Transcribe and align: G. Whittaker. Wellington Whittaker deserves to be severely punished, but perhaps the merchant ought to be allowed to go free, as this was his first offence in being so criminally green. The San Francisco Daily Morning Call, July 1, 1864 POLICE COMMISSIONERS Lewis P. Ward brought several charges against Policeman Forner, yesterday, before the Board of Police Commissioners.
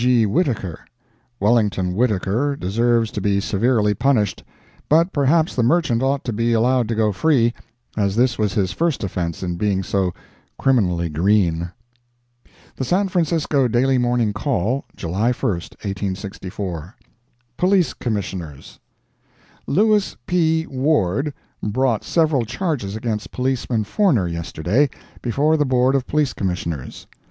G. 0.03 0.25
Whittaker. 0.25 0.79
Wellington 1.39 1.93
Whittaker 1.93 2.55
deserves 2.55 3.11
to 3.11 3.21
be 3.21 3.39
severely 3.39 3.93
punished, 3.93 4.43
but 4.89 5.13
perhaps 5.13 5.55
the 5.55 5.61
merchant 5.61 6.01
ought 6.01 6.23
to 6.23 6.33
be 6.33 6.53
allowed 6.53 6.87
to 6.87 6.95
go 6.95 7.11
free, 7.11 7.53
as 7.95 8.15
this 8.15 8.35
was 8.35 8.55
his 8.55 8.71
first 8.71 9.03
offence 9.03 9.43
in 9.43 9.57
being 9.57 9.83
so 9.83 10.11
criminally 10.57 11.07
green. 11.07 11.69
The 12.77 12.83
San 12.83 13.09
Francisco 13.09 13.67
Daily 13.67 13.99
Morning 13.99 14.33
Call, 14.33 14.85
July 14.95 15.33
1, 15.33 15.33
1864 15.33 16.95
POLICE 17.57 17.93
COMMISSIONERS 17.93 18.79
Lewis 19.67 20.17
P. 20.25 20.65
Ward 20.65 21.31
brought 21.61 22.03
several 22.03 22.43
charges 22.43 22.95
against 22.95 23.29
Policeman 23.31 23.83
Forner, 23.83 24.27
yesterday, 24.27 24.89
before 25.21 25.57
the 25.57 25.63
Board 25.65 25.93
of 25.93 26.07
Police 26.07 26.33
Commissioners. 26.33 27.05